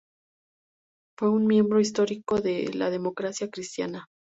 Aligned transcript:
Fue 1.15 1.29
un 1.29 1.45
miembro 1.45 1.79
histórico 1.79 2.41
de 2.41 2.73
la 2.73 2.89
Democracia 2.89 3.51
Cristiana. 3.51 4.07